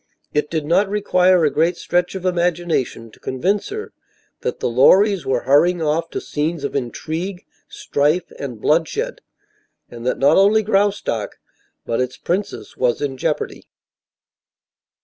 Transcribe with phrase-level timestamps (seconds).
[0.33, 3.93] It did not require a great stretch of imagination to convince her
[4.39, 9.21] that the Lorrys were hurrying off to scenes of intrigue, strife and bloodshed,
[9.91, 11.37] and that not only Graustark
[11.85, 13.67] but its princess was in jeopardy.